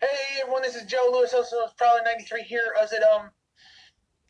Hey 0.00 0.40
everyone, 0.40 0.62
this 0.62 0.76
is 0.76 0.84
Joe 0.84 1.10
Lewis, 1.12 1.34
also 1.34 1.56
Prowler 1.76 2.00
93 2.04 2.42
here. 2.42 2.72
As 2.80 2.92
it 2.92 3.02
um, 3.14 3.30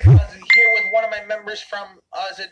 was 0.06 0.32
here 0.54 0.66
with 0.76 0.92
one 0.92 1.04
of 1.04 1.10
my 1.10 1.22
members 1.26 1.60
from 1.60 2.00
as 2.30 2.38
it 2.38 2.48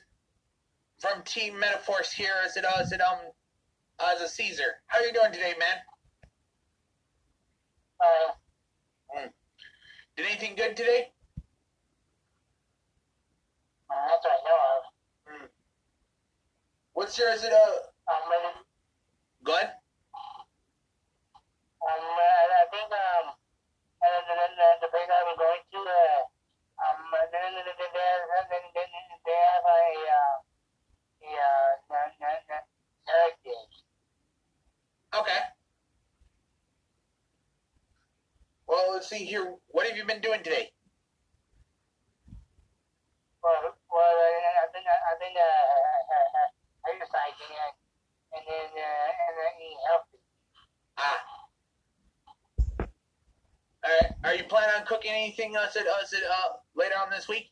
from 0.98 1.22
Team 1.22 1.58
Metaphors 1.58 2.12
here. 2.12 2.32
As 2.44 2.56
it 2.56 2.64
as 2.78 2.92
it 2.92 3.00
um, 3.00 3.18
as 4.00 4.20
a 4.20 4.28
Cesar. 4.28 4.82
How 4.88 4.98
are 4.98 5.06
you 5.06 5.12
doing 5.12 5.32
today, 5.32 5.54
man? 5.58 5.78
Uh, 8.00 8.32
Mm. 9.16 9.30
Did 10.16 10.26
anything 10.26 10.56
good 10.56 10.76
today? 10.76 11.12
uh, 13.88 13.94
that's 14.10 14.24
what 14.24 14.32
I 14.32 14.42
know 14.44 15.42
of. 15.44 15.48
What's 16.94 17.16
your 17.16 17.30
is 17.32 17.44
it 17.44 17.52
uh? 17.52 17.56
Um, 18.12 18.52
but 19.44 19.62
it- 19.62 19.75
let's 38.96 39.10
see 39.10 39.26
here. 39.26 39.52
What 39.68 39.86
have 39.86 39.94
you 39.94 40.06
been 40.06 40.22
doing 40.22 40.42
today? 40.42 40.72
Well, 43.42 43.76
well, 43.92 44.00
uh, 44.00 44.64
I've 44.64 44.72
been 44.72 44.88
I've 44.88 45.20
been 45.20 45.36
uh, 45.36 46.88
exercising 46.88 47.52
and 47.60 47.76
and 48.32 48.44
then 48.48 48.70
uh, 48.72 49.08
and 49.28 49.34
then 49.36 49.52
eating 49.60 49.82
healthy. 49.84 50.18
Ah. 50.96 51.20
All 53.84 53.92
right. 54.00 54.12
Are 54.24 54.34
you 54.34 54.44
planning 54.44 54.74
on 54.80 54.86
cooking 54.86 55.12
anything 55.12 55.56
else 55.56 55.76
at 55.76 55.86
us 55.86 56.14
at 56.14 56.22
uh 56.24 56.56
later 56.74 56.94
on 56.98 57.10
this 57.10 57.28
week? 57.28 57.50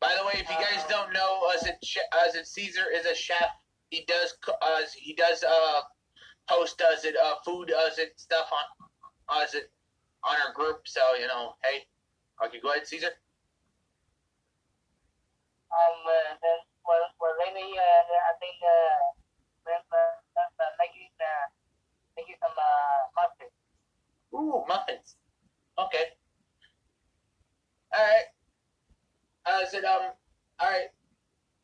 By 0.00 0.14
the 0.18 0.26
way, 0.26 0.34
if 0.34 0.50
you 0.50 0.56
guys 0.56 0.84
don't 0.90 1.14
know, 1.14 1.40
us 1.54 1.66
at 1.66 1.82
us 2.26 2.36
at 2.36 2.46
Cesar 2.46 2.84
is 2.94 3.06
a 3.06 3.14
chef. 3.14 3.48
He 3.88 4.04
does 4.06 4.34
uh 4.60 4.80
he 4.94 5.14
does 5.14 5.42
uh 5.42 5.80
post 6.48 6.80
us 6.82 7.04
it 7.04 7.16
uh 7.16 7.36
food 7.44 7.70
us 7.70 7.98
it 7.98 8.12
stuff 8.16 8.48
on 8.52 9.40
us 9.42 9.54
it 9.54 9.70
on 10.24 10.36
our 10.46 10.52
group. 10.54 10.86
So 10.86 11.00
you 11.18 11.26
know, 11.26 11.54
hey, 11.64 11.86
okay, 12.44 12.60
go 12.60 12.70
ahead, 12.70 12.86
Cesar. 12.86 13.14
Um, 15.72 16.04
uh, 16.04 16.36
then, 16.44 16.60
well, 16.84 17.00
well, 17.16 17.32
lately, 17.40 17.64
uh, 17.64 18.04
I 18.28 18.32
think 18.36 18.60
uh, 18.60 19.16
been, 19.64 19.80
uh, 19.88 20.20
uh, 20.36 20.72
making, 20.76 21.08
uh, 21.16 21.48
making 22.12 22.36
some, 22.44 22.52
uh, 22.52 23.00
mustard. 23.16 23.52
Ooh, 24.36 24.64
muffins. 24.68 25.16
Okay. 25.80 26.12
All 27.96 28.04
right. 28.04 28.28
Uh, 29.48 29.64
is 29.64 29.72
it 29.72 29.84
um? 29.84 30.12
All 30.60 30.68
right. 30.68 30.92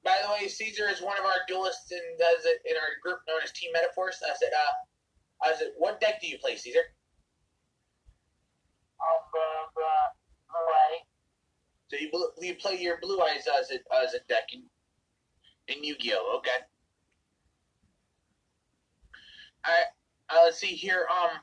By 0.08 0.16
the 0.24 0.32
way, 0.32 0.48
Cesar 0.48 0.88
is 0.88 1.02
one 1.02 1.18
of 1.18 1.26
our 1.26 1.44
duelists 1.46 1.92
and 1.92 2.00
does 2.18 2.46
it 2.46 2.62
in 2.64 2.76
our 2.76 2.96
group 3.02 3.20
known 3.28 3.40
as 3.44 3.52
Team 3.52 3.72
Metaphors. 3.74 4.16
I 4.24 4.32
said, 4.40 4.48
uh, 4.56 5.46
I 5.46 5.54
said, 5.54 5.68
what 5.76 6.00
deck 6.00 6.22
do 6.22 6.28
you 6.28 6.38
play, 6.38 6.56
Cesar? 6.56 6.80
Um, 9.04 9.20
uh, 9.36 9.82
uh, 9.84 10.64
right. 10.64 11.04
So 11.88 11.96
you 12.00 12.08
you 12.40 12.54
play 12.54 12.80
your 12.80 12.98
Blue 13.02 13.20
Eyes 13.20 13.46
as 13.60 13.70
a 13.70 13.74
as 14.02 14.14
a 14.14 14.20
deck 14.28 14.48
in 14.54 14.62
in 15.68 15.84
Yu-Gi-Oh. 15.84 16.38
Okay. 16.38 16.58
Right. 19.66 19.84
Uh, 20.30 20.44
let's 20.44 20.58
see 20.58 20.68
here. 20.68 21.06
Um. 21.10 21.38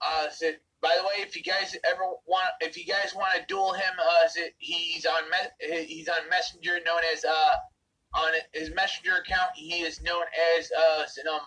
Uh, 0.00 0.30
so, 0.30 0.52
by 0.82 0.96
the 0.98 1.04
way, 1.04 1.22
if 1.22 1.36
you 1.36 1.42
guys 1.42 1.76
ever 1.84 2.02
want, 2.26 2.48
if 2.60 2.76
you 2.76 2.84
guys 2.84 3.14
want 3.14 3.34
to 3.36 3.46
duel 3.46 3.72
him, 3.72 3.94
uh, 3.98 4.28
he's 4.58 5.06
on 5.06 5.22
me- 5.30 5.84
he's 5.86 6.08
on 6.08 6.28
Messenger, 6.28 6.80
known 6.84 7.00
as 7.14 7.24
uh, 7.24 7.54
on 8.14 8.32
his 8.52 8.70
Messenger 8.74 9.16
account, 9.16 9.50
he 9.54 9.82
is 9.82 10.02
known 10.02 10.24
as 10.58 10.70
uh, 10.72 11.06
um, 11.32 11.40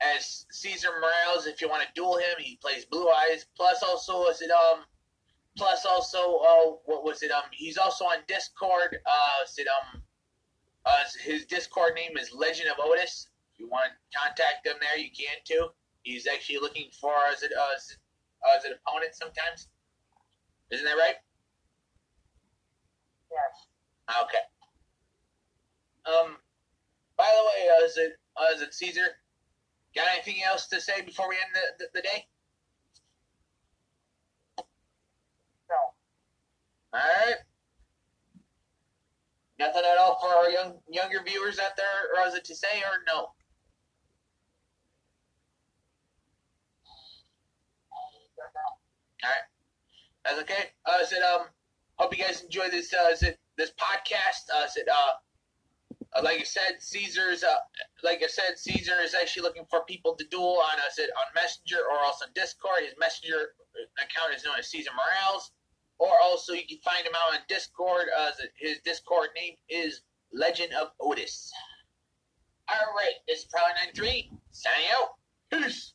as 0.00 0.46
Cesar 0.50 0.90
Morales. 1.00 1.46
If 1.46 1.60
you 1.60 1.68
want 1.68 1.82
to 1.82 1.88
duel 1.94 2.18
him, 2.18 2.36
he 2.38 2.56
plays 2.56 2.84
Blue 2.84 3.08
Eyes. 3.08 3.46
Plus, 3.56 3.82
also, 3.82 4.26
is 4.26 4.42
it 4.42 4.50
um, 4.50 4.84
plus 5.56 5.84
also, 5.84 6.18
uh, 6.18 6.70
what 6.84 7.04
was 7.04 7.22
it? 7.22 7.30
Um, 7.30 7.44
he's 7.50 7.78
also 7.78 8.04
on 8.04 8.18
Discord. 8.28 8.98
Uh, 9.06 9.44
is 9.44 9.58
it 9.58 9.66
um, 9.66 10.02
uh, 10.84 11.04
his 11.24 11.46
Discord 11.46 11.94
name 11.94 12.16
is 12.16 12.32
Legend 12.32 12.68
of 12.68 12.76
Otis. 12.78 13.28
If 13.54 13.60
you 13.60 13.68
want 13.68 13.90
to 13.90 14.18
contact 14.18 14.66
him 14.66 14.74
there, 14.80 14.98
you 14.98 15.10
can 15.10 15.36
too. 15.44 15.68
He's 16.02 16.26
actually 16.26 16.58
looking 16.58 16.90
for 17.00 17.14
as 17.32 17.42
it 17.42 17.52
uh, 18.44 18.56
as, 18.56 18.64
an 18.64 18.72
opponent 18.72 19.14
sometimes. 19.14 19.68
Isn't 20.70 20.84
that 20.84 20.96
right? 20.96 21.16
Yes. 23.30 23.66
Okay. 24.24 24.44
Um. 26.06 26.36
By 27.16 27.26
the 27.26 27.44
way, 27.44 27.68
uh, 27.68 27.84
is 27.84 27.96
it 27.96 28.12
uh, 28.36 28.54
is 28.54 28.62
it 28.62 28.74
Cesar? 28.74 29.06
Got 29.94 30.06
anything 30.14 30.42
else 30.44 30.66
to 30.68 30.80
say 30.80 31.02
before 31.02 31.28
we 31.28 31.36
end 31.36 31.50
the, 31.54 31.84
the, 31.84 31.90
the 31.94 32.02
day? 32.02 32.26
No. 35.68 35.76
All 36.94 37.00
right. 37.00 37.36
Nothing 39.58 39.82
at 39.90 39.98
all 39.98 40.18
for 40.20 40.28
our 40.28 40.50
young 40.50 40.78
younger 40.88 41.20
viewers 41.26 41.58
out 41.58 41.76
there, 41.76 41.86
or 42.16 42.28
is 42.28 42.34
it 42.34 42.44
to 42.44 42.54
say, 42.54 42.78
or 42.78 43.02
no? 43.08 43.30
All 49.24 49.30
right, 49.30 49.42
that's 50.28 50.40
okay. 50.40 50.70
Uh, 50.86 50.98
I 51.00 51.04
said, 51.04 51.22
um, 51.22 51.46
hope 51.96 52.16
you 52.16 52.22
guys 52.22 52.42
enjoy 52.42 52.68
this. 52.68 52.92
Uh, 52.92 53.14
this 53.56 53.72
podcast? 53.78 54.48
Uh, 54.54 54.64
I 54.64 54.68
said, 54.68 54.84
uh, 54.92 55.12
uh, 56.16 56.22
like 56.22 56.40
I 56.40 56.44
said, 56.44 56.76
Cesar's. 56.80 57.42
Uh, 57.42 57.56
like 58.02 58.22
I 58.22 58.28
said, 58.28 58.58
Cesar 58.58 59.00
is 59.02 59.14
actually 59.14 59.42
looking 59.42 59.64
for 59.70 59.84
people 59.84 60.14
to 60.14 60.24
duel 60.30 60.60
on. 60.62 60.78
I 60.78 60.88
said 60.90 61.08
on 61.16 61.34
Messenger 61.34 61.82
or 61.90 61.98
also 62.04 62.26
Discord. 62.34 62.84
His 62.84 62.94
Messenger 62.98 63.54
account 63.98 64.34
is 64.34 64.44
known 64.44 64.58
as 64.58 64.68
Cesar 64.68 64.90
Morales 64.94 65.50
or 65.98 66.10
also 66.22 66.52
you 66.52 66.66
can 66.66 66.78
find 66.78 67.06
him 67.06 67.12
out 67.14 67.34
on 67.34 67.40
Discord. 67.48 68.06
Uh, 68.16 68.30
his 68.56 68.78
Discord 68.84 69.28
name 69.36 69.54
is 69.68 70.02
Legend 70.32 70.72
of 70.74 70.88
Otis. 71.00 71.52
All 72.68 72.94
right, 72.94 73.14
this 73.26 73.40
is 73.40 73.44
Prowler 73.46 73.72
93 73.86 74.30
signing 74.50 74.86
out. 74.94 75.08
Peace. 75.50 75.94